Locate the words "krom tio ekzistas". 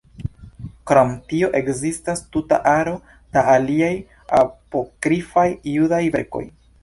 0.91-2.23